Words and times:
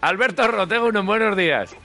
Alberto 0.00 0.46
Rotego, 0.48 0.86
unos 0.86 1.04
buenos 1.04 1.36
días. 1.36 1.76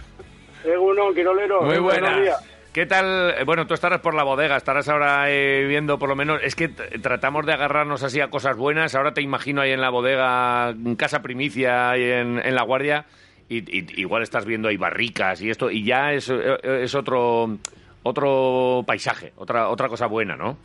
Egunon, 0.64 1.14
Quirolero. 1.14 1.62
Muy 1.62 1.78
buenos 1.80 2.10
buenas. 2.10 2.22
días. 2.22 2.52
¿Qué 2.72 2.86
tal? 2.86 3.36
Bueno, 3.46 3.68
tú 3.68 3.74
estarás 3.74 4.02
por 4.02 4.14
la 4.16 4.24
bodega, 4.24 4.58
estarás 4.58 4.90
ahora 4.90 5.30
eh, 5.30 5.66
viendo 5.68 5.98
por 5.98 6.10
lo 6.10 6.16
menos... 6.16 6.42
Es 6.44 6.56
que 6.56 6.68
tratamos 6.68 7.46
de 7.46 7.54
agarrarnos 7.54 8.04
así 8.04 8.20
a 8.20 8.30
cosas 8.30 8.58
buenas. 8.58 8.96
Ahora 8.96 9.14
te 9.14 9.22
imagino 9.22 9.62
ahí 9.62 9.72
en 9.72 9.80
la 9.82 9.90
bodega, 9.90 10.70
en 10.72 10.96
Casa 10.96 11.22
Primicia 11.22 11.98
y 11.98 12.04
en, 12.04 12.40
en 12.40 12.56
La 12.56 12.64
Guardia, 12.64 13.06
y, 13.48 13.58
y- 13.60 14.02
igual 14.02 14.24
estás 14.24 14.46
viendo 14.46 14.68
ahí 14.68 14.76
barricas 14.78 15.42
y 15.42 15.50
esto, 15.50 15.70
y 15.72 15.86
ya 15.86 16.12
es, 16.14 16.30
eh, 16.30 16.58
es 16.84 16.96
otro 16.96 17.58
otro 18.06 18.84
paisaje, 18.86 19.34
otra 19.36 19.70
otra 19.70 19.90
cosa 19.90 20.06
buena, 20.06 20.36
¿no? 20.36 20.58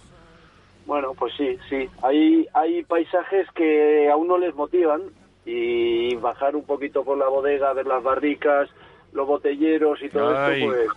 Bueno, 0.84 1.14
pues 1.18 1.32
sí, 1.36 1.58
sí. 1.68 1.88
Hay, 2.02 2.46
hay 2.52 2.82
paisajes 2.84 3.46
que 3.54 4.10
a 4.10 4.16
uno 4.16 4.36
les 4.36 4.54
motivan 4.54 5.02
y 5.46 6.14
bajar 6.16 6.54
un 6.54 6.64
poquito 6.64 7.02
por 7.02 7.16
la 7.16 7.28
bodega, 7.28 7.72
ver 7.72 7.86
las 7.86 8.02
barricas, 8.02 8.68
los 9.12 9.26
botelleros 9.26 10.02
y 10.02 10.08
todo 10.10 10.36
Ay. 10.36 10.62
esto, 10.62 10.66
pues, 10.66 10.88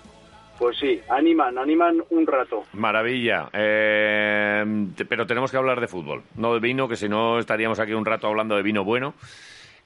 pues 0.59 0.77
sí, 0.79 0.99
animan, 1.09 1.57
animan 1.57 2.03
un 2.09 2.27
rato. 2.27 2.63
Maravilla. 2.73 3.49
Eh, 3.53 4.65
pero 5.07 5.25
tenemos 5.25 5.49
que 5.49 5.57
hablar 5.57 5.79
de 5.79 5.87
fútbol, 5.87 6.23
no 6.35 6.53
de 6.53 6.59
vino, 6.59 6.89
que 6.89 6.97
si 6.97 7.07
no 7.07 7.39
estaríamos 7.39 7.79
aquí 7.79 7.93
un 7.93 8.05
rato 8.05 8.27
hablando 8.27 8.57
de 8.57 8.63
vino 8.63 8.83
bueno. 8.83 9.13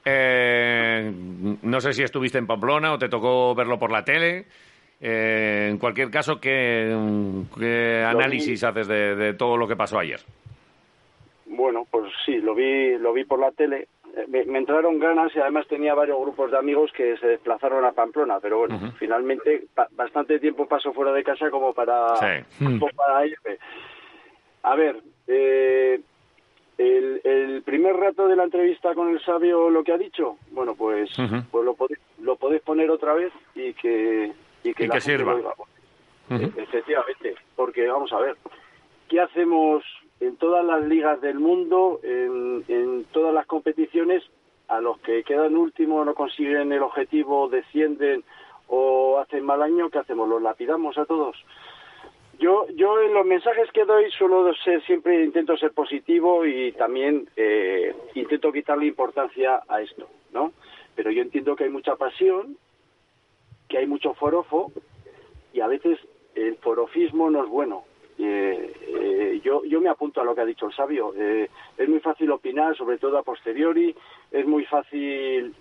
Eh, 0.04 1.12
no 1.62 1.80
sé 1.80 1.92
si 1.92 2.02
estuviste 2.02 2.38
en 2.38 2.46
Pamplona 2.48 2.92
o 2.94 2.98
te 2.98 3.08
tocó 3.08 3.54
verlo 3.54 3.78
por 3.78 3.92
la 3.92 4.04
tele. 4.04 4.46
Eh, 5.00 5.68
en 5.70 5.78
cualquier 5.78 6.10
caso, 6.10 6.40
¿qué, 6.40 6.88
qué 7.58 8.00
Lo 8.02 8.18
vi. 8.18 8.22
análisis 8.24 8.64
haces 8.64 8.88
de, 8.88 9.14
de 9.14 9.34
todo 9.34 9.56
lo 9.56 9.68
que 9.68 9.76
pasó 9.76 9.98
ayer? 9.98 10.20
Bueno, 11.46 11.86
pues 11.90 12.10
sí, 12.26 12.36
lo 12.38 12.54
vi, 12.54 12.96
lo 12.98 13.12
vi 13.12 13.24
por 13.24 13.38
la 13.38 13.50
tele. 13.52 13.86
Eh, 14.16 14.24
Me, 14.28 14.44
me 14.44 14.58
entraron 14.58 14.98
ganas 14.98 15.34
y 15.34 15.38
además 15.38 15.66
tenía 15.68 15.94
varios 15.94 16.18
grupos 16.20 16.50
de 16.50 16.58
amigos 16.58 16.90
que 16.92 17.16
se 17.18 17.26
desplazaron 17.28 17.84
a 17.84 17.92
Pamplona, 17.92 18.40
pero 18.40 18.58
bueno, 18.58 18.78
finalmente 18.98 19.64
pa- 19.74 19.88
bastante 19.92 20.38
tiempo 20.40 20.66
paso 20.66 20.92
fuera 20.92 21.12
de 21.12 21.22
casa 21.22 21.48
como 21.50 21.72
para, 21.72 22.16
Sí. 22.16 22.64
como 22.64 22.88
para 22.88 23.24
irme. 23.26 23.58
A 24.64 24.74
ver, 24.74 25.00
eh, 25.28 26.00
el, 26.76 27.20
el 27.24 27.62
primer 27.62 27.94
rato 27.96 28.26
de 28.28 28.36
la 28.36 28.44
entrevista 28.44 28.94
con 28.94 29.10
el 29.10 29.20
sabio, 29.20 29.70
lo 29.70 29.84
que 29.84 29.92
ha 29.92 29.98
dicho, 29.98 30.38
bueno, 30.50 30.74
pues, 30.74 31.10
pues 31.50 31.64
lo, 31.64 31.74
podéis, 31.74 32.00
lo 32.20 32.36
podéis 32.36 32.62
poner 32.62 32.90
otra 32.90 33.14
vez 33.14 33.32
y 33.54 33.72
que, 33.74 34.32
y 34.64 34.74
que, 34.74 34.84
Y 34.84 34.86
la 34.88 34.94
que 34.94 35.00
gente 35.00 35.18
sirva. 35.18 35.34
lo. 35.34 36.36
E- 36.36 36.52
Efectivamente, 36.62 37.36
porque 37.56 37.86
vamos 37.88 38.12
a 38.12 38.18
ver, 38.18 38.36
¿qué 39.08 39.20
hacemos 39.20 39.82
en 40.20 40.36
todas 40.36 40.64
las 40.64 40.82
ligas 40.84 41.20
del 41.20 41.38
mundo, 41.38 42.00
en, 42.02 42.64
en 42.68 43.04
todas 43.12 43.32
las 43.32 43.46
competiciones, 43.46 44.22
a 44.68 44.80
los 44.80 44.98
que 45.00 45.22
quedan 45.22 45.56
últimos, 45.56 46.04
no 46.04 46.14
consiguen 46.14 46.72
el 46.72 46.82
objetivo, 46.82 47.48
descienden 47.48 48.22
o 48.66 49.18
hacen 49.18 49.44
mal 49.46 49.62
año, 49.62 49.88
¿qué 49.88 49.98
hacemos? 49.98 50.28
¿Los 50.28 50.42
lapidamos 50.42 50.98
a 50.98 51.06
todos? 51.06 51.36
Yo, 52.38 52.66
yo 52.74 53.00
en 53.00 53.14
los 53.14 53.24
mensajes 53.26 53.70
que 53.72 53.84
doy 53.84 54.10
suelo 54.12 54.52
ser 54.62 54.84
siempre 54.84 55.24
intento 55.24 55.56
ser 55.56 55.72
positivo 55.72 56.44
y 56.44 56.72
también 56.72 57.28
eh, 57.36 57.96
intento 58.14 58.52
quitarle 58.52 58.86
importancia 58.86 59.62
a 59.68 59.80
esto, 59.80 60.06
¿no? 60.32 60.52
Pero 60.94 61.10
yo 61.10 61.22
entiendo 61.22 61.56
que 61.56 61.64
hay 61.64 61.70
mucha 61.70 61.96
pasión, 61.96 62.56
que 63.68 63.78
hay 63.78 63.86
mucho 63.86 64.14
forofo 64.14 64.72
y 65.52 65.60
a 65.60 65.66
veces 65.66 65.98
el 66.34 66.56
forofismo 66.56 67.30
no 67.30 67.44
es 67.44 67.50
bueno. 67.50 67.84
Eh, 68.18 68.72
eh, 68.88 69.40
yo, 69.44 69.64
yo 69.64 69.80
me 69.80 69.88
apunto 69.88 70.20
a 70.20 70.24
lo 70.24 70.34
que 70.34 70.40
ha 70.40 70.46
dicho 70.46 70.66
el 70.66 70.74
sabio. 70.74 71.12
Eh, 71.16 71.48
es 71.76 71.88
muy 71.88 72.00
fácil 72.00 72.30
opinar, 72.32 72.76
sobre 72.76 72.98
todo 72.98 73.18
a 73.18 73.22
posteriori. 73.22 73.94
Es 74.30 74.46
muy 74.46 74.64
fácil 74.64 75.54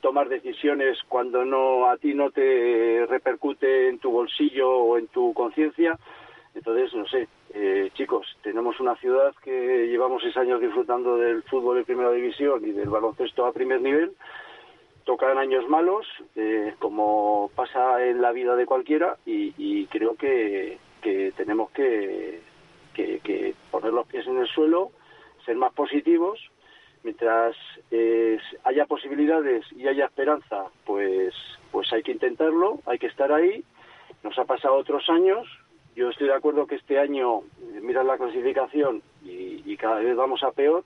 tomar 0.00 0.28
decisiones 0.28 0.98
cuando 1.08 1.44
no 1.44 1.88
a 1.88 1.96
ti 1.96 2.14
no 2.14 2.32
te 2.32 3.06
repercute 3.08 3.88
en 3.88 4.00
tu 4.00 4.10
bolsillo 4.10 4.68
o 4.68 4.98
en 4.98 5.06
tu 5.06 5.32
conciencia. 5.32 5.96
Entonces, 6.52 6.92
no 6.94 7.06
sé, 7.06 7.28
chicos, 7.94 8.26
tenemos 8.42 8.80
una 8.80 8.96
ciudad 8.96 9.32
que 9.42 9.86
llevamos 9.86 10.20
seis 10.20 10.36
años 10.36 10.60
disfrutando 10.60 11.16
del 11.16 11.44
fútbol 11.44 11.76
de 11.76 11.84
primera 11.84 12.10
división 12.10 12.64
y 12.66 12.72
del 12.72 12.88
baloncesto 12.88 13.46
a 13.46 13.52
primer 13.52 13.80
nivel 13.80 14.12
tocan 15.04 15.38
años 15.38 15.68
malos, 15.68 16.06
eh, 16.34 16.74
como 16.78 17.50
pasa 17.54 18.04
en 18.04 18.20
la 18.20 18.32
vida 18.32 18.56
de 18.56 18.66
cualquiera, 18.66 19.16
y, 19.26 19.86
creo 19.86 20.16
que, 20.16 20.78
que 21.02 21.32
tenemos 21.36 21.70
que, 21.70 22.40
poner 23.70 23.92
los 23.92 24.06
pies 24.06 24.26
en 24.26 24.38
el 24.38 24.48
suelo, 24.48 24.90
ser 25.44 25.56
más 25.56 25.72
positivos, 25.74 26.38
mientras 27.02 27.54
eh, 27.90 28.38
haya 28.64 28.86
posibilidades 28.86 29.64
y 29.72 29.86
haya 29.86 30.06
esperanza, 30.06 30.64
pues, 30.86 31.34
pues 31.70 31.92
hay 31.92 32.02
que 32.02 32.12
intentarlo, 32.12 32.80
hay 32.86 32.98
que 32.98 33.08
estar 33.08 33.30
ahí. 33.30 33.62
Nos 34.22 34.38
ha 34.38 34.44
pasado 34.44 34.74
otros 34.76 35.08
años. 35.10 35.46
Yo 35.94 36.08
estoy 36.08 36.28
de 36.28 36.34
acuerdo 36.34 36.66
que 36.66 36.76
este 36.76 36.98
año 36.98 37.40
eh, 37.40 37.80
miras 37.82 38.06
la 38.06 38.16
clasificación 38.16 39.02
y 39.22 39.76
cada 39.76 40.00
vez 40.00 40.16
vamos 40.16 40.42
a 40.42 40.52
peor, 40.52 40.84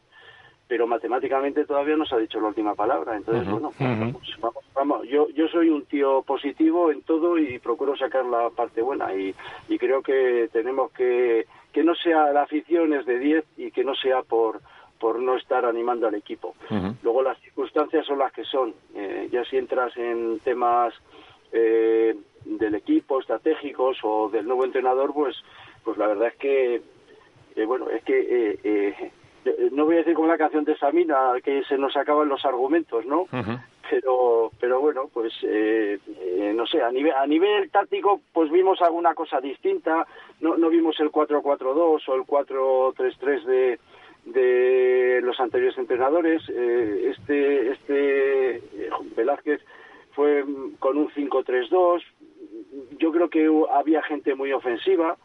pero 0.69 0.87
matemáticamente 0.87 1.65
todavía 1.65 1.97
no 1.97 2.05
se 2.05 2.15
ha 2.15 2.19
dicho 2.19 2.41
la 2.41 2.49
última 2.49 2.75
palabra. 2.75 3.17
Entonces, 3.17 3.51
bueno, 3.51 3.73
pues 3.79 4.41
vamos, 4.41 4.65
vamos. 4.75 5.09
Yo, 5.09 5.29
yo 5.31 5.49
soy 5.49 5.71
un 5.71 5.87
tío 5.87 6.23
positivo 6.23 6.93
en 6.93 7.03
todo 7.03 7.39
y 7.39 7.59
procuro 7.59 7.97
sacar 7.97 8.27
la 8.27 8.51
parte 8.51 8.83
buena. 8.83 9.15
Y, 9.15 9.34
y 9.69 9.79
creo 9.79 10.03
que 10.03 10.51
tenemos 10.53 10.93
que, 10.93 11.47
que 11.73 11.83
no 11.83 11.95
sea 11.95 12.33
la 12.33 12.43
afición 12.43 12.93
es 12.93 13.06
de 13.06 13.19
10 13.19 13.45
y 13.56 13.71
que 13.71 13.83
no 13.83 13.95
sea 13.95 14.23
por, 14.23 14.61
por 15.01 15.21
no 15.21 15.37
estar 15.37 15.65
animando 15.65 16.06
al 16.06 16.15
equipo. 16.15 16.55
Luego 17.03 17.23
las 17.23 17.39
circunstancias 17.41 18.05
son 18.05 18.19
las 18.19 18.33
que 18.33 18.45
son. 18.45 18.75
Eh, 18.95 19.29
ya 19.33 19.45
si 19.45 19.56
entras 19.56 19.97
en 19.97 20.39
temas 20.41 20.93
eh, 21.53 22.15
del 22.45 22.75
equipo, 22.75 23.21
estratégicos 23.21 23.99
o 24.03 24.29
del 24.29 24.47
nuevo 24.47 24.65
entrenador, 24.65 25.12
pues, 25.12 25.37
pues 25.85 25.97
la 25.99 26.06
verdad 26.06 26.29
es 26.29 26.37
que, 26.37 26.83
eh, 27.56 27.65
bueno, 27.65 27.89
es 27.91 28.03
que 28.05 28.19
eh, 28.19 28.59
eh, 28.62 29.11
no 29.72 29.84
voy 29.84 29.97
a 29.97 29.98
decir 29.98 30.14
como 30.14 30.28
la 30.28 30.38
canción 30.38 30.64
de 30.64 30.76
Samina, 30.76 31.32
que 31.42 31.62
se 31.64 31.78
nos 31.78 31.97
acaban 31.97 32.28
los 32.28 32.44
argumentos, 32.44 33.04
¿no? 33.06 33.22
Ujú. 33.22 33.59
Pero, 33.91 34.50
pero 34.60 34.81
bueno, 34.81 35.09
pues 35.12 35.32
eh, 35.42 35.98
eh, 36.06 36.53
no 36.54 36.66
sé, 36.66 36.82
a 36.82 36.91
nivel, 36.91 37.12
a 37.12 37.26
nivel 37.26 37.70
táctico, 37.70 38.20
pues 38.32 38.50
vimos 38.50 38.82
alguna 38.82 39.14
cosa 39.14 39.41
distinta. 39.41 40.06
No, 40.41 40.56
no 40.56 40.69
vimos 40.69 41.00
el 41.00 41.10
4-4-2 41.10 42.03
o 42.06 42.14
el 42.14 42.22
4-3-3 42.22 43.44
de, 43.44 43.78
de 44.26 45.20
los 45.22 45.41
anteriores 45.41 45.78
entrenadores. 45.78 46.42
Eh, 46.50 47.14
este, 47.16 47.70
este 47.70 48.56
eh, 48.56 48.91
Velázquez 49.16 49.62
fue 50.12 50.44
con 50.78 50.98
un 50.98 51.08
5-3-2. 51.10 52.03
Yo 52.98 53.12
creo 53.12 53.31
que 53.31 53.50
había 53.72 54.03
gente 54.03 54.34
muy 54.34 54.53
ofensiva 54.53 55.16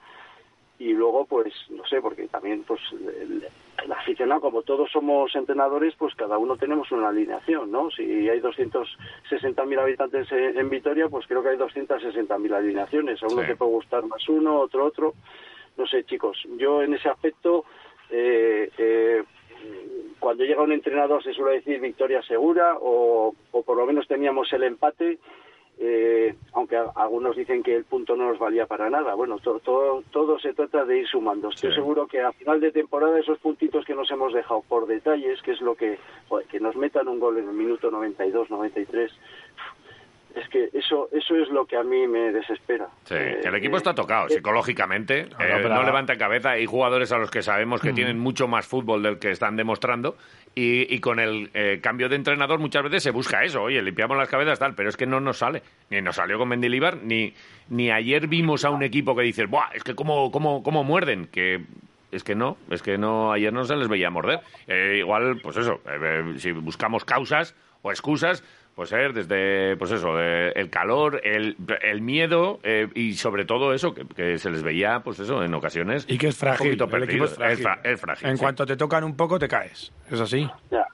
y 0.80 0.92
luego 0.94 1.26
pues 1.26 1.54
no 1.70 1.86
sé 1.86 2.02
porque 2.02 2.28
también 2.28 2.64
pues 2.64 2.82
el, 2.92 3.48
el 3.84 3.92
aficionado 3.92 4.42
como 4.42 4.64
todos 4.64 4.90
somos 4.92 5.34
entrenadores 5.36 5.94
pues 5.98 6.16
cada 6.16 6.38
uno 6.38 6.58
tenemos 6.58 6.92
una 6.92 7.10
alineación 7.10 7.72
no 7.72 7.92
si 7.92 8.28
hay 8.28 8.40
260.000 8.40 9.80
habitantes 9.80 10.32
en, 10.32 10.58
en 10.58 10.70
Vitoria 10.70 11.08
pues 11.10 11.28
creo 11.28 11.44
que 11.44 11.50
hay 11.50 11.58
260.000 11.58 12.54
alineaciones. 12.54 13.22
A 13.22 13.28
uno 13.28 13.42
Sí. 13.42 13.48
te 13.48 13.56
puede 13.56 13.72
gustar 13.72 14.04
más 14.06 14.28
uno 14.30 14.60
otro 14.60 14.86
otro. 14.86 15.14
No 15.78 15.86
sé 15.88 16.04
chicos 16.06 16.38
yo 16.58 16.82
en 16.82 16.94
ese 16.96 17.10
aspecto 17.10 17.66
eh, 18.10 18.70
eh, 18.78 19.24
cuando 20.20 20.44
llega 20.44 20.62
un 20.64 20.72
entrenador 20.72 21.24
se 21.24 21.34
suele 21.34 21.58
decir 21.58 21.80
victoria 21.80 22.22
segura 22.24 22.78
o, 22.80 23.34
o 23.52 23.64
por 23.64 23.78
lo 23.78 23.86
menos 23.86 24.08
teníamos 24.08 24.52
el 24.54 24.64
empate 24.64 25.20
eh, 25.80 26.36
aunque 26.54 26.78
a- 26.78 26.92
algunos 26.96 27.36
dicen 27.36 27.64
que 27.64 27.76
el 27.76 27.84
punto 27.84 28.16
no 28.16 28.28
nos 28.30 28.40
valía 28.40 28.66
para 28.68 28.90
nada. 28.90 29.14
Bueno, 29.16 29.38
to- 29.40 29.60
todo, 29.60 30.04
todo 30.12 30.40
se 30.40 30.54
trata 30.54 30.86
de 30.86 31.00
ir 31.00 31.08
sumando. 31.08 31.50
Estoy 31.50 31.72
Sí. 31.72 31.76
seguro 31.76 32.08
que 32.08 32.22
a 32.22 32.32
final 32.32 32.60
de 32.62 32.72
temporada 32.72 33.20
esos 33.20 33.40
puntitos 33.40 33.84
que 33.86 33.96
nos 33.96 34.10
hemos 34.12 34.34
dejado 34.34 34.62
por 34.68 34.86
detalles, 34.88 35.42
que 35.42 35.52
es 35.52 35.62
lo 35.62 35.76
que, 35.76 35.98
joder, 36.30 36.46
que 36.48 36.60
nos 36.60 36.76
metan 36.76 37.08
un 37.08 37.20
gol 37.20 37.38
en 37.38 37.48
el 37.50 37.54
minuto 37.56 37.90
92, 37.92 38.50
93, 38.50 39.12
es 40.36 40.50
que 40.50 40.70
eso 40.74 41.10
eso 41.12 41.36
es 41.36 41.48
lo 41.50 41.66
que 41.68 41.78
a 41.78 41.84
mí 41.84 42.08
me 42.08 42.32
desespera. 42.32 42.88
Sí, 43.04 43.14
el 43.14 43.54
equipo 43.56 43.78
está 43.78 43.94
tocado 43.94 44.30
psicológicamente, 44.30 45.28
no, 45.70 45.84
levanta 45.84 46.18
cabeza. 46.18 46.52
Hay 46.52 46.66
jugadores 46.66 47.12
a 47.12 47.20
los 47.20 47.30
que 47.30 47.44
sabemos 47.44 47.82
que 47.82 47.94
tienen 47.94 48.18
mucho 48.18 48.48
más 48.48 48.66
fútbol 48.66 49.04
del 49.04 49.20
que 49.20 49.30
están 49.30 49.56
demostrando 49.56 50.16
y, 50.56 51.00
con 51.00 51.20
el 51.20 51.50
cambio 51.82 52.10
de 52.10 52.16
entrenador 52.16 52.60
muchas 52.60 52.84
veces 52.84 53.04
se 53.04 53.12
busca 53.12 53.44
eso. 53.44 53.64
Oye, 53.64 53.82
limpiamos 53.82 54.18
las 54.18 54.30
cabezas 54.30 54.60
tal, 54.60 54.76
pero 54.76 54.90
es 54.90 54.98
que 54.98 55.06
no 55.06 55.20
nos 55.20 55.40
sale. 55.40 55.64
Ni 55.90 56.02
nos 56.02 56.16
salió 56.18 56.38
con 56.38 56.50
Mendilibar, 56.50 56.98
ni, 56.98 57.34
ni 57.70 57.90
ayer 57.92 58.28
vimos 58.28 58.64
a 58.66 58.70
un 58.70 58.84
equipo 58.84 59.16
que 59.16 59.24
dices, 59.24 59.50
Buah, 59.50 59.72
es 59.74 59.84
que 59.84 59.96
cómo, 59.96 60.32
cómo, 60.32 60.62
cómo 60.62 60.84
muerden, 60.84 61.28
que 61.28 61.62
es 62.14 62.24
que 62.24 62.36
no, 62.36 62.58
es 62.70 62.84
que 62.84 62.98
no, 62.98 63.32
ayer 63.32 63.52
no 63.52 63.66
se 63.66 63.76
les 63.76 63.88
veía 63.88 64.10
morder. 64.10 64.42
Eh, 64.68 64.98
igual, 65.00 65.40
pues 65.42 65.58
eso, 65.58 65.82
eh, 65.88 66.36
si 66.38 66.52
buscamos 66.52 67.06
causas 67.06 67.56
o 67.82 67.92
excusas, 67.92 68.44
pues 68.76 68.90
ser 68.90 69.14
desde, 69.14 69.78
pues 69.78 69.92
eso, 69.92 70.20
el 70.20 70.70
calor, 70.70 71.22
el, 71.24 71.56
el 71.82 72.02
miedo 72.02 72.60
eh, 72.64 72.88
y 72.96 73.14
sobre 73.14 73.46
todo 73.46 73.74
eso, 73.74 73.94
que, 73.94 74.38
se 74.38 74.50
les 74.50 74.64
veía, 74.64 75.02
pues 75.02 75.20
eso, 75.20 75.44
en 75.44 75.54
ocasiones. 75.54 76.06
Y 76.10 76.18
que 76.18 76.28
es 76.28 76.38
frágil. 76.38 76.78
el 76.82 77.04
equipo 77.04 77.26
es 77.26 77.36
frágil. 78.00 78.30
En 78.30 78.38
cuanto 78.38 78.66
te 78.66 78.76
tocan 78.76 79.04
un 79.04 79.16
poco, 79.16 79.38
te 79.38 79.48
caes. 79.48 79.92
¿Es 80.10 80.20
así? 80.20 80.50
Ya. 80.72 80.88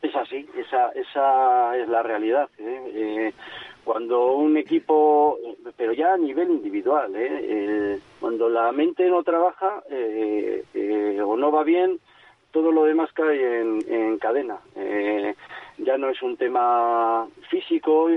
Es 0.00 0.14
así, 0.14 0.48
esa, 0.56 0.90
esa 0.90 1.76
es 1.76 1.88
la 1.88 2.02
realidad. 2.02 2.48
¿eh? 2.58 3.32
cuando 3.88 4.32
un 4.32 4.58
equipo, 4.58 5.38
pero 5.78 5.94
ya 5.94 6.12
a 6.12 6.18
nivel 6.18 6.50
individual, 6.50 7.10
¿eh? 7.16 7.98
cuando 8.20 8.50
la 8.50 8.70
mente 8.70 9.08
no 9.08 9.22
trabaja 9.22 9.82
eh, 9.90 10.62
eh, 10.74 11.18
o 11.24 11.38
no 11.38 11.50
va 11.50 11.64
bien, 11.64 11.98
todo 12.50 12.70
lo 12.70 12.84
demás 12.84 13.08
cae 13.14 13.62
en, 13.62 14.18
cadena. 14.18 14.58
Ya 15.78 15.96
no 15.96 16.08
es 16.08 16.22
un 16.22 16.36
tema 16.36 17.26
físico, 17.50 18.08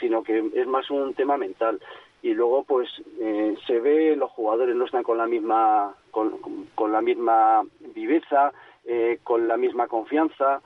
sino 0.00 0.22
que 0.22 0.50
es 0.54 0.66
más 0.66 0.90
un 0.90 1.14
tema 1.14 1.36
mental. 1.36 1.80
Y 2.22 2.34
luego, 2.34 2.64
pues, 2.64 2.88
se 3.66 3.80
ve 3.80 4.16
los 4.16 4.30
jugadores 4.30 4.74
no 4.74 4.84
están 4.84 5.02
con 5.02 5.18
la 5.18 5.26
misma, 5.26 5.94
con, 6.10 6.38
con 6.74 6.92
la 6.92 7.00
misma 7.00 7.62
viveza, 7.94 8.52
con 9.22 9.48
la 9.48 9.56
misma 9.56 9.86
confianza 9.86 10.60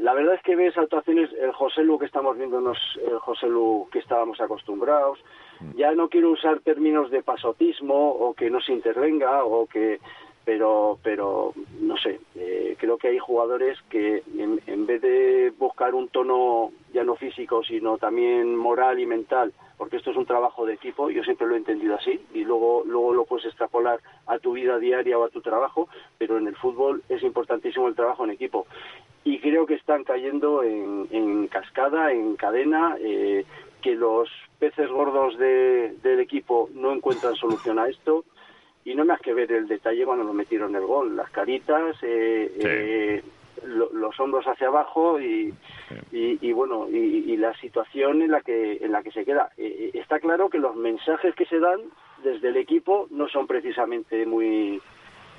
la 0.00 0.12
verdad 0.14 0.34
es 0.34 0.42
que 0.42 0.56
ves 0.56 0.76
actuaciones, 0.76 1.30
el 1.40 1.52
José 1.52 1.82
Lu 1.82 1.98
que 1.98 2.06
estamos 2.06 2.36
viendo 2.36 2.60
no 2.60 2.72
es 2.72 2.78
el 3.06 3.18
José 3.18 3.46
Lu 3.46 3.88
que 3.92 4.00
estábamos 4.00 4.40
acostumbrados. 4.40 5.18
Mm. 5.60 5.76
Ya 5.76 5.92
no 5.92 6.08
quiero 6.08 6.30
usar 6.30 6.60
términos 6.60 7.10
de 7.10 7.22
pasotismo 7.22 8.10
o 8.10 8.34
que 8.34 8.50
no 8.50 8.60
se 8.60 8.72
intervenga 8.72 9.44
o 9.44 9.66
que 9.66 10.00
pero 10.44 10.98
pero 11.02 11.52
no 11.80 11.96
sé 11.96 12.20
eh, 12.36 12.76
creo 12.78 12.98
que 12.98 13.08
hay 13.08 13.18
jugadores 13.18 13.78
que 13.88 14.22
en, 14.38 14.60
en, 14.66 14.86
vez 14.86 15.00
de 15.02 15.52
buscar 15.58 15.94
un 15.94 16.08
tono 16.08 16.72
ya 16.92 17.04
no 17.04 17.16
físico 17.16 17.62
sino 17.64 17.98
también 17.98 18.54
moral 18.56 19.00
y 19.00 19.06
mental 19.06 19.52
porque 19.76 19.96
esto 19.96 20.10
es 20.10 20.16
un 20.16 20.26
trabajo 20.26 20.66
de 20.66 20.74
equipo 20.74 21.10
yo 21.10 21.24
siempre 21.24 21.46
lo 21.46 21.54
he 21.54 21.58
entendido 21.58 21.94
así 21.94 22.20
y 22.34 22.44
luego 22.44 22.82
luego 22.86 23.14
lo 23.14 23.24
puedes 23.24 23.46
extrapolar 23.46 24.00
a 24.26 24.38
tu 24.38 24.52
vida 24.52 24.78
diaria 24.78 25.18
o 25.18 25.24
a 25.24 25.30
tu 25.30 25.40
trabajo 25.40 25.88
pero 26.18 26.38
en 26.38 26.46
el 26.46 26.56
fútbol 26.56 27.02
es 27.08 27.22
importantísimo 27.22 27.88
el 27.88 27.94
trabajo 27.94 28.24
en 28.24 28.30
equipo. 28.30 28.66
Y 29.24 29.38
creo 29.40 29.66
que 29.66 29.74
están 29.74 30.04
cayendo 30.04 30.62
en, 30.62 31.48
cascada, 31.48 32.12
en 32.12 32.36
cadena, 32.36 32.96
eh, 33.00 33.44
que 33.80 33.94
los 33.94 34.28
peces 34.58 34.88
gordos 34.90 35.38
del 35.38 36.20
equipo 36.20 36.68
no 36.74 36.92
encuentran 36.92 37.34
solución 37.36 37.78
a 37.78 37.88
esto 37.88 38.24
y 38.84 38.94
no 38.94 39.04
me 39.04 39.14
has 39.14 39.20
que 39.20 39.34
ver 39.34 39.50
el 39.52 39.66
detalle 39.66 40.04
cuando 40.04 40.24
lo 40.24 40.32
metieron 40.32 40.74
el 40.76 40.84
gol, 40.86 41.16
las 41.16 41.30
caritas, 41.30 41.96
eh, 42.02 42.52
eh, 42.60 43.22
los 43.64 44.20
hombros 44.20 44.44
hacia 44.46 44.68
abajo 44.68 45.20
y, 45.20 45.54
y, 46.12 46.52
bueno 46.52 46.86
y, 46.90 47.36
la 47.36 47.54
situación 47.58 48.22
en 48.22 48.30
la 48.30 48.40
que 48.40 48.78
en 48.82 48.92
la 48.92 49.02
que 49.02 49.10
se 49.10 49.24
queda. 49.24 49.50
está 49.56 50.18
claro 50.20 50.50
que 50.50 50.58
los 50.58 50.76
mensajes 50.76 51.34
que 51.34 51.46
se 51.46 51.58
dan 51.58 51.80
desde 52.22 52.48
el 52.48 52.56
equipo 52.56 53.06
no 53.10 53.28
son 53.28 53.46
precisamente 53.46 54.26
muy 54.26 54.80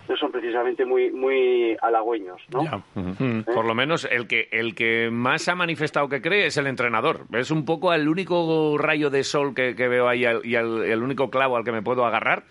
no 0.08 0.16
son 0.18 0.32
precisamente 0.32 0.86
muy 0.86 1.12
muy 1.12 1.76
halagüeños, 1.82 2.42
¿no? 2.50 2.64
¿Eh? 2.64 3.44
Por 3.46 3.66
lo 3.66 3.74
menos 3.74 4.08
el 4.10 4.28
que 4.28 4.48
el 4.52 4.76
que 4.76 5.10
más 5.12 5.48
ha 5.48 5.56
manifestado 5.56 6.08
que 6.10 6.22
cree 6.22 6.48
es 6.48 6.58
el 6.58 6.68
entrenador. 6.68 7.22
Es 7.34 7.52
un 7.52 7.66
poco 7.66 7.94
el 7.94 8.08
único 8.08 8.78
rayo 8.78 9.10
de 9.10 9.24
sol 9.24 9.54
que, 9.54 9.74
veo 9.74 10.08
ahí 10.08 10.26
y 10.44 10.56
el, 10.56 11.02
único 11.02 11.30
clavo 11.30 11.58
al 11.58 11.64
que 11.64 11.72
me 11.72 11.82
puedo 11.82 12.06
agarrar. 12.06 12.44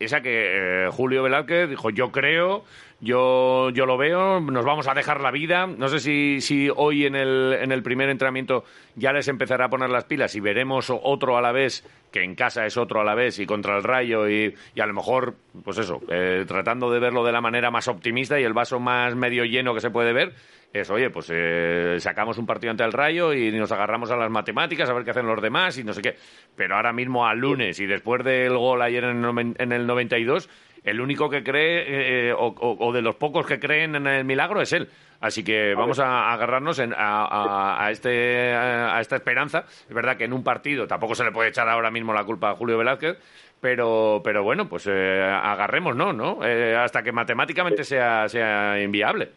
Esa 0.00 0.22
que 0.22 0.86
eh, 0.86 0.88
Julio 0.90 1.22
Velázquez 1.22 1.68
dijo, 1.68 1.90
yo 1.90 2.10
creo, 2.10 2.64
yo, 3.00 3.70
yo 3.70 3.86
lo 3.86 3.96
veo, 3.96 4.40
nos 4.40 4.64
vamos 4.64 4.86
a 4.86 4.94
dejar 4.94 5.20
la 5.20 5.30
vida. 5.30 5.66
No 5.66 5.88
sé 5.88 6.00
si, 6.00 6.40
si 6.40 6.68
hoy 6.74 7.06
en 7.06 7.14
el, 7.14 7.54
en 7.60 7.72
el 7.72 7.82
primer 7.82 8.10
entrenamiento 8.10 8.64
ya 8.94 9.12
les 9.12 9.28
empezará 9.28 9.66
a 9.66 9.70
poner 9.70 9.90
las 9.90 10.04
pilas 10.04 10.34
y 10.34 10.40
veremos 10.40 10.90
otro 10.90 11.38
a 11.38 11.40
la 11.40 11.52
vez, 11.52 11.84
que 12.12 12.22
en 12.22 12.34
casa 12.34 12.66
es 12.66 12.76
otro 12.76 13.00
a 13.00 13.04
la 13.04 13.14
vez 13.14 13.38
y 13.38 13.46
contra 13.46 13.76
el 13.76 13.84
rayo 13.84 14.28
y, 14.28 14.54
y 14.74 14.80
a 14.80 14.86
lo 14.86 14.92
mejor, 14.92 15.34
pues 15.64 15.78
eso, 15.78 16.00
eh, 16.10 16.44
tratando 16.46 16.90
de 16.90 17.00
verlo 17.00 17.24
de 17.24 17.32
la 17.32 17.40
manera 17.40 17.70
más 17.70 17.88
optimista 17.88 18.38
y 18.38 18.44
el 18.44 18.52
vaso 18.52 18.80
más 18.80 19.14
medio 19.16 19.44
lleno 19.44 19.74
que 19.74 19.80
se 19.80 19.90
puede 19.90 20.12
ver, 20.12 20.34
es, 20.72 20.88
oye, 20.88 21.10
pues 21.10 21.28
eh, 21.34 21.96
sacamos 21.98 22.38
un 22.38 22.46
partido 22.46 22.70
ante 22.70 22.84
el 22.84 22.92
Rayo 22.92 23.34
y 23.34 23.50
nos 23.50 23.72
agarramos 23.72 24.10
a 24.12 24.16
las 24.16 24.30
matemáticas 24.30 24.88
a 24.88 24.92
ver 24.92 25.04
qué 25.04 25.10
hacen 25.10 25.26
los 25.26 25.42
demás 25.42 25.76
y 25.78 25.84
no 25.84 25.92
sé 25.92 26.00
qué. 26.00 26.16
Pero 26.54 26.76
ahora 26.76 26.92
mismo 26.92 27.26
al 27.26 27.38
lunes 27.38 27.80
y 27.80 27.86
después 27.86 28.22
del 28.22 28.56
gol 28.56 28.80
ayer 28.82 29.02
en 29.02 29.24
el, 29.24 29.54
en 29.58 29.72
el 29.72 29.86
92, 29.86 30.48
el 30.84 31.00
único 31.00 31.28
que 31.28 31.42
cree, 31.42 31.80
eh, 31.80 32.28
eh, 32.30 32.34
o, 32.36 32.92
de 32.92 33.02
los 33.02 33.16
pocos 33.16 33.46
que 33.46 33.58
creen 33.58 33.96
en 33.96 34.06
el 34.06 34.24
milagro, 34.24 34.60
es 34.60 34.72
él. 34.72 34.88
Así 35.20 35.44
que 35.44 35.74
vamos 35.74 35.98
a, 35.98 36.32
agarrarnos 36.32 36.80
a, 36.80 37.88
este, 37.90 38.54
a 38.54 38.98
esta 39.00 39.16
esperanza. 39.16 39.64
Es 39.66 39.94
verdad 39.94 40.16
que 40.16 40.24
en 40.24 40.32
un 40.32 40.42
partido 40.42 40.86
tampoco 40.86 41.14
se 41.14 41.24
le 41.24 41.32
puede 41.32 41.50
echar 41.50 41.68
ahora 41.68 41.90
mismo 41.90 42.14
la 42.14 42.24
culpa 42.24 42.50
a 42.50 42.54
Julio 42.54 42.78
Velázquez, 42.78 43.18
pero, 43.60 44.22
pero 44.24 44.42
bueno, 44.42 44.66
pues 44.66 44.86
eh, 44.86 45.20
agarremos, 45.22 45.94
¿no? 45.94 46.14
¿no? 46.14 46.40
hasta 46.78 47.02
que 47.02 47.12
matemáticamente 47.12 47.84
sea, 47.84 48.28
sea 48.30 48.80
inviable. 48.82 49.28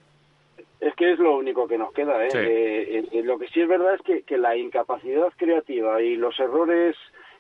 Es 0.79 0.95
que 0.95 1.11
es 1.11 1.19
lo 1.19 1.37
único 1.37 1.67
que 1.67 1.77
nos 1.77 1.91
queda. 1.93 2.25
¿eh? 2.27 3.03
lo 3.23 3.37
que 3.37 3.47
sí 3.47 3.61
es 3.61 3.67
verdad 3.67 3.95
es 3.95 4.01
que, 4.01 4.21
que 4.23 4.37
la 4.37 4.55
incapacidad 4.55 5.33
creativa 5.37 6.01
y 6.01 6.15
los 6.15 6.39
errores 6.39 6.95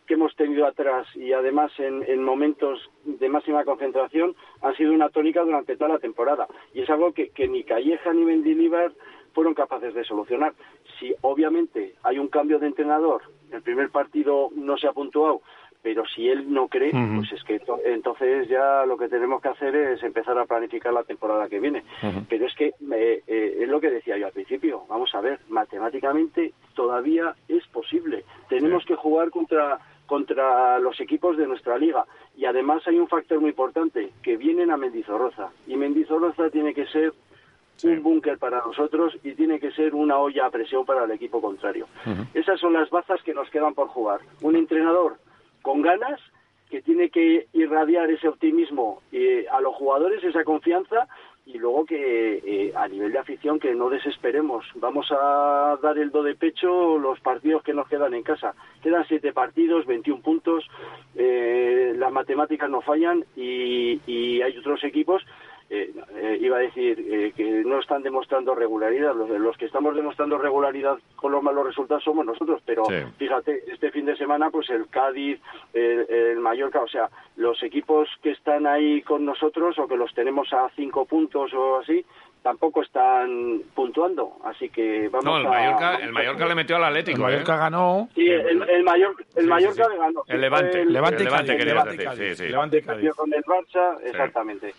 que 0.05 0.15
hemos 0.15 0.35
tenido 0.35 0.65
atrás 0.65 1.07
y 1.15 1.33
además 1.33 1.71
en, 1.77 2.23
momentos 2.23 2.89
de 3.05 3.29
máxima 3.29 3.63
concentración 3.63 4.35
han 4.61 4.75
sido 4.75 4.93
una 4.93 5.09
tónica 5.09 5.41
durante 5.43 5.75
toda 5.77 5.91
la 5.91 5.99
temporada. 5.99 6.47
Y 6.73 6.81
es 6.81 6.89
algo 6.89 7.13
que, 7.13 7.31
ni 7.47 7.63
Calleja 7.63 8.13
ni 8.13 8.23
Mendilibar 8.23 8.91
fueron 9.33 9.53
capaces 9.53 9.93
de 9.93 10.03
solucionar. 10.03 10.53
Si 10.99 11.13
obviamente 11.21 11.95
hay 12.03 12.19
un 12.19 12.27
cambio 12.27 12.59
de 12.59 12.67
entrenador, 12.67 13.23
el 13.51 13.61
primer 13.61 13.89
partido 13.89 14.49
no 14.55 14.77
se 14.77 14.87
ha 14.87 14.93
puntuado, 14.93 15.41
pero 15.83 16.05
si 16.05 16.29
él 16.29 16.51
no 16.51 16.69
cree, 16.69 16.91
pues 16.91 17.31
es 17.33 17.43
que 17.43 17.61
entonces 17.85 18.47
ya 18.47 18.85
lo 18.85 18.97
que 18.97 19.09
tenemos 19.09 19.41
que 19.41 19.49
hacer 19.49 19.75
es 19.75 20.01
empezar 20.01 20.39
a 20.39 20.45
planificar 20.45 20.93
la 20.93 21.03
temporada 21.03 21.49
que 21.49 21.59
viene. 21.59 21.83
Pero 22.29 22.47
es 22.47 22.55
que 22.55 22.67
eh, 22.67 23.23
eh, 23.27 23.57
es 23.59 23.67
lo 23.67 23.81
que 23.81 23.89
decía 23.89 24.17
yo 24.17 24.27
al 24.27 24.31
principio, 24.31 24.85
vamos 24.87 25.13
a 25.13 25.19
ver, 25.19 25.39
matemáticamente 25.49 26.53
todavía 26.73 27.35
es 27.49 27.67
posible. 27.67 28.23
Tenemos 28.47 28.85
que 28.85 28.95
jugar 28.95 29.29
contra 29.29 29.77
contra 30.05 30.79
los 30.79 30.99
equipos 30.99 31.37
de 31.37 31.47
nuestra 31.47 31.77
liga. 31.77 32.05
Y 32.35 32.45
además 32.45 32.83
hay 32.87 32.97
un 32.97 33.07
factor 33.07 33.39
muy 33.39 33.51
importante, 33.51 34.11
que 34.21 34.37
vienen 34.37 34.71
a 34.71 34.77
Mendizorroza. 34.77 35.49
Y 35.67 35.75
Mendizorroza 35.75 36.49
tiene 36.49 36.73
que 36.73 36.85
ser 36.87 37.13
un 37.83 38.03
búnker 38.03 38.37
para 38.37 38.59
nosotros 38.59 39.17
y 39.23 39.33
tiene 39.33 39.59
que 39.59 39.71
ser 39.71 39.95
una 39.95 40.17
olla 40.17 40.45
a 40.45 40.51
presión 40.51 40.85
para 40.85 41.03
el 41.05 41.11
equipo 41.11 41.41
contrario. 41.41 41.87
Esas 42.33 42.59
son 42.59 42.73
las 42.73 42.89
bazas 42.89 43.21
que 43.23 43.33
nos 43.33 43.49
quedan 43.49 43.73
por 43.73 43.87
jugar. 43.87 44.21
Un 44.41 44.55
entrenador 44.55 45.17
con 45.61 45.81
ganas 45.81 46.19
que 46.69 46.81
tiene 46.81 47.09
que 47.09 47.47
irradiar 47.53 48.09
ese 48.09 48.27
optimismo 48.27 49.01
eh, 49.11 49.45
a 49.51 49.61
los 49.61 49.75
jugadores, 49.75 50.23
esa 50.23 50.43
confianza 50.43 51.07
y 51.45 51.57
luego 51.57 51.85
que 51.85 52.37
eh, 52.37 52.73
a 52.75 52.87
nivel 52.87 53.11
de 53.11 53.19
afición 53.19 53.59
que 53.59 53.75
no 53.75 53.89
desesperemos. 53.89 54.65
Vamos 54.75 55.11
a 55.11 55.77
dar 55.81 55.97
el 55.97 56.09
do 56.11 56.23
de 56.23 56.35
pecho 56.35 56.97
los 56.97 57.19
partidos 57.19 57.63
que 57.63 57.73
nos 57.73 57.87
quedan 57.87 58.13
en 58.13 58.23
casa. 58.23 58.53
Quedan 58.81 59.05
siete 59.07 59.33
partidos, 59.33 59.85
21 59.85 60.21
puntos, 60.21 60.65
eh, 61.15 61.93
las 61.97 62.11
matemáticas 62.11 62.69
no 62.69 62.81
fallan 62.81 63.25
y, 63.35 63.99
y 64.07 64.41
hay 64.41 64.57
otros 64.57 64.83
equipos 64.83 65.21
eh, 65.75 65.91
eh, 66.17 66.37
iba 66.39 66.57
a 66.57 66.59
decir 66.59 66.99
eh, 66.99 67.33
que 67.35 67.63
no 67.65 67.79
están 67.79 68.03
demostrando 68.03 68.53
regularidad. 68.53 69.15
Los, 69.15 69.57
que 69.57 69.65
estamos 69.65 69.95
demostrando 69.95 70.37
regularidad 70.37 70.99
con 71.15 71.31
los 71.31 71.41
malos 71.41 71.65
resultados 71.65 72.03
somos 72.03 72.23
nosotros, 72.27 72.61
pero 72.63 72.83
fíjate, 73.17 73.63
este 73.71 73.89
fin 73.89 74.05
de 74.05 74.15
semana, 74.15 74.51
pues 74.51 74.69
el 74.69 74.87
Cádiz, 74.89 75.39
el, 75.73 76.37
Mallorca, 76.37 76.79
o 76.79 76.87
sea, 76.87 77.09
los 77.37 77.63
equipos 77.63 78.07
que 78.21 78.31
están 78.31 78.67
ahí 78.67 79.01
con 79.01 79.25
nosotros 79.25 79.79
o 79.79 79.87
que 79.87 79.97
los 79.97 80.13
tenemos 80.13 80.53
a 80.53 80.69
cinco 80.75 81.05
puntos 81.05 81.51
o 81.55 81.79
así, 81.79 82.05
tampoco 82.43 82.83
están 82.83 83.61
puntuando, 83.73 84.33
así 84.43 84.69
que 84.69 85.09
vamos 85.09 85.25
no, 85.25 85.37
el 85.37 85.43
Mallorca, 85.47 85.95
el 85.95 86.11
Mallorca 86.11 86.45
le 86.45 86.55
metió 86.55 86.75
al 86.75 86.83
Atlético. 86.83 87.17
El 87.17 87.23
Mallorca 87.23 87.57
ganó. 87.57 88.09
Sí, 88.13 88.27
el, 88.27 88.69
el, 88.69 88.83
Mallorca, 88.83 89.23
el 89.37 89.47
Mallorca 89.47 89.89
le 89.89 89.97
ganó. 89.97 90.23
El 90.27 90.41
Levante. 90.41 90.81
El, 90.81 90.93
Levante, 90.93 91.23
Levante, 91.23 92.03
Cádiz, 92.03 92.37
sí, 92.37 92.47
Levante 92.49 92.81
Cádiz. 92.83 93.15
Con 93.15 93.33
el 93.33 93.43
Barça, 93.43 93.97
exactamente 94.03 94.75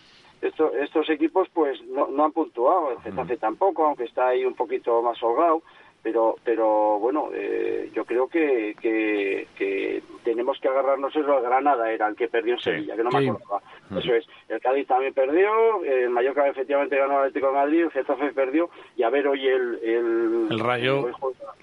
estos 0.47 1.09
equipos 1.09 1.47
pues 1.53 1.81
no, 1.87 2.07
han 2.23 2.31
puntuado, 2.31 2.91
el 2.91 2.99
Getafe 3.01 3.37
tampoco, 3.37 3.85
aunque 3.85 4.03
está 4.05 4.27
ahí 4.27 4.45
un 4.45 4.53
poquito 4.55 5.01
más 5.01 5.21
holgado, 5.23 5.61
pero 6.03 6.35
pero 6.43 6.99
bueno 6.99 7.29
eh, 7.33 7.89
yo 7.93 8.05
creo 8.05 8.27
que, 8.27 8.75
que, 8.79 9.47
que 9.57 10.03
tenemos 10.23 10.59
que 10.59 10.67
agarrarnos 10.67 11.15
eso 11.15 11.35
al 11.35 11.41
Granada 11.43 11.91
era 11.91 12.07
el 12.07 12.15
que 12.15 12.27
perdió 12.27 12.53
en 12.53 12.59
Sí. 12.59 12.69
Sevilla 12.69 12.95
que 12.95 13.03
no 13.03 13.11
Sí. 13.11 13.17
me 13.17 13.29
acordaba 13.31 13.61
eso 13.97 14.13
es 14.13 14.25
el 14.49 14.59
Cádiz 14.61 14.87
también 14.87 15.13
perdió 15.15 15.83
el 15.83 16.09
Mallorca 16.11 16.47
efectivamente 16.47 16.95
ganó 16.97 17.13
el 17.13 17.19
Atlético 17.27 17.47
de 17.47 17.53
Madrid 17.53 17.81
el 17.85 17.91
Getafe 17.91 18.33
perdió 18.33 18.69
y 18.95 19.01
a 19.03 19.09
ver 19.09 19.27
hoy 19.27 19.47
el 19.47 19.79
el, 19.83 20.47
El 20.51 20.59
Rayo- 20.59 21.07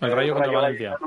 el 0.01 0.11
Rayo 0.12 0.35
contra 0.35 0.53
Valencia. 0.53 0.99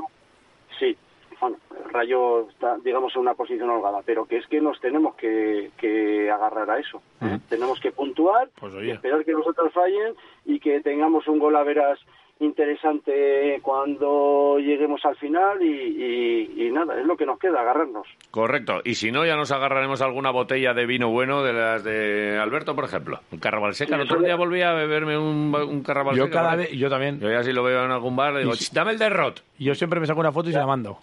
Sí 0.78 0.96
bueno, 1.40 1.56
el 1.84 1.90
Rayo 1.92 2.48
está, 2.48 2.76
digamos, 2.78 3.14
en 3.14 3.22
una 3.22 3.34
posición 3.34 3.70
holgada, 3.70 4.02
pero 4.04 4.24
que 4.26 4.38
es 4.38 4.46
que 4.46 4.60
nos 4.60 4.80
tenemos 4.80 5.14
que, 5.16 5.70
que 5.76 6.30
agarrar 6.30 6.70
a 6.70 6.78
eso. 6.78 7.02
Tenemos 7.48 7.80
que 7.80 7.92
puntuar, 7.92 8.48
Pues 8.58 8.74
oye. 8.74 8.92
esperar 8.92 9.24
que 9.24 9.32
los 9.32 9.46
otros 9.46 9.72
fallen 9.72 10.14
y 10.44 10.58
que 10.60 10.80
tengamos 10.80 11.26
un 11.28 11.38
gol 11.38 11.56
a 11.56 11.62
veras 11.62 11.98
interesante 12.40 13.58
cuando 13.62 14.58
lleguemos 14.58 15.04
al 15.04 15.16
final 15.16 15.62
y, 15.62 15.66
y- 15.66 16.66
y 16.66 16.70
nada, 16.70 16.98
es 17.00 17.06
lo 17.06 17.16
que 17.16 17.26
nos 17.26 17.38
queda, 17.38 17.60
agarrarnos. 17.60 18.06
Correcto. 18.30 18.80
Y 18.84 18.94
si 18.94 19.10
no, 19.10 19.24
ya 19.24 19.36
nos 19.36 19.50
agarraremos 19.52 20.02
alguna 20.02 20.30
botella 20.30 20.74
de 20.74 20.86
vino 20.86 21.10
bueno 21.10 21.42
de 21.42 21.52
las 21.52 21.82
de 21.84 22.38
Alberto, 22.40 22.74
por 22.74 22.84
ejemplo. 22.84 23.20
Un 23.32 23.38
carnaval 23.38 23.74
seca. 23.74 23.96
El 23.96 24.02
Sí, 24.02 24.08
otro 24.12 24.22
día 24.24 24.36
volví 24.36 24.62
a 24.62 24.72
beberme 24.72 25.16
un, 25.18 25.54
un 25.54 25.82
carnaval 25.82 26.16
Yo 26.16 26.24
seca. 26.26 26.42
cada 26.42 26.56
vez, 26.56 26.70
yo 26.72 26.90
también. 26.90 27.20
Yo 27.20 27.30
ya 27.30 27.42
si 27.42 27.52
lo 27.52 27.62
veo 27.62 27.84
en 27.84 27.90
algún 27.90 28.16
bar, 28.16 28.34
le 28.34 28.40
digo, 28.40 28.52
Y 28.52 28.56
si- 28.56 28.66
"Ch, 28.66 28.72
dame 28.74 28.92
el 28.92 28.98
derrot. 28.98 29.42
Yo 29.58 29.74
siempre 29.74 30.00
me 30.00 30.06
saco 30.06 30.20
una 30.20 30.32
foto 30.32 30.50
y 30.50 30.52
se 30.52 30.58
la 30.58 30.66
mando. 30.66 30.98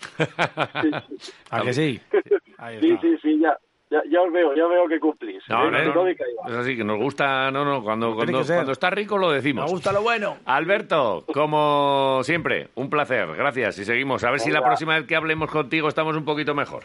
¿A 1.50 1.62
que 1.64 1.74
sí? 1.74 2.00
Ahí 2.58 2.80
Sí, 2.80 2.98
sí, 3.02 3.18
sí, 3.22 3.40
ya, 3.40 3.58
ya, 3.90 4.02
ya 4.10 4.22
os 4.22 4.32
veo, 4.32 4.56
ya 4.56 4.66
veo 4.68 4.88
que 4.88 5.00
cumplís. 5.00 5.44
No, 5.50 5.68
y 5.68 5.72
va. 5.72 6.10
Es 6.48 6.54
así, 6.56 6.76
que 6.76 6.84
nos 6.84 6.98
gusta, 6.98 7.52
no, 7.52 7.64
no, 7.64 7.84
cuando, 7.84 8.16
cuando, 8.16 8.44
cuando 8.44 8.72
está 8.72 8.90
rico 8.90 9.18
lo 9.18 9.28
Me 9.30 9.36
decimos. 9.36 9.70
gusta 9.70 9.92
lo 9.92 10.02
bueno. 10.02 10.38
Alberto, 10.46 11.26
como 11.34 12.22
siempre, 12.24 12.70
un 12.76 12.90
placer, 12.90 13.36
gracias 13.36 13.78
y 13.80 13.86
seguimos. 13.86 14.24
A 14.24 14.32
ver 14.32 14.40
si 14.40 14.50
la 14.52 14.62
próxima 14.62 14.96
vez 14.96 15.06
que 15.06 15.16
hablemos 15.16 15.50
contigo 15.52 15.88
estamos 15.88 16.16
un 16.16 16.26
poquito 16.26 16.56
mejor. 16.56 16.84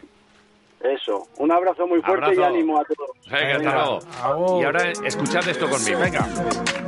Eso, 0.80 1.26
un 1.38 1.50
abrazo 1.50 1.86
muy 1.86 2.00
fuerte 2.02 2.26
Abrazo. 2.26 2.40
y 2.40 2.44
ánimo 2.44 2.78
a 2.78 2.84
todos. 2.84 3.10
Venga, 3.30 3.56
hasta 3.56 3.74
luego. 3.74 4.60
Y 4.60 4.64
ahora 4.64 4.90
escuchad 5.04 5.48
esto 5.48 5.68
conmigo. 5.68 5.98
Venga. 6.00 6.87